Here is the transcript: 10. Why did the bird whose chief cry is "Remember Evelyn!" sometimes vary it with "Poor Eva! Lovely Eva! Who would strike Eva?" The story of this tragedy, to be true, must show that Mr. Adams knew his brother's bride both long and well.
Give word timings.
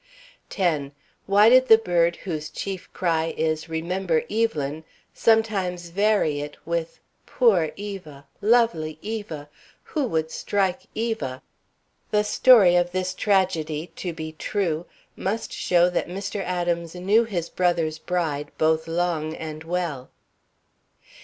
10. 0.49 0.93
Why 1.27 1.47
did 1.47 1.67
the 1.67 1.77
bird 1.77 2.15
whose 2.15 2.49
chief 2.49 2.91
cry 2.91 3.35
is 3.37 3.69
"Remember 3.69 4.23
Evelyn!" 4.31 4.83
sometimes 5.13 5.89
vary 5.89 6.39
it 6.39 6.57
with 6.65 6.99
"Poor 7.27 7.69
Eva! 7.75 8.25
Lovely 8.41 8.97
Eva! 9.03 9.47
Who 9.83 10.05
would 10.07 10.31
strike 10.31 10.87
Eva?" 10.95 11.43
The 12.09 12.23
story 12.23 12.75
of 12.75 12.91
this 12.93 13.13
tragedy, 13.13 13.91
to 13.97 14.11
be 14.11 14.31
true, 14.31 14.87
must 15.15 15.53
show 15.53 15.87
that 15.91 16.07
Mr. 16.07 16.41
Adams 16.43 16.95
knew 16.95 17.23
his 17.25 17.47
brother's 17.51 17.99
bride 17.99 18.51
both 18.57 18.87
long 18.87 19.35
and 19.35 19.63
well. 19.63 20.09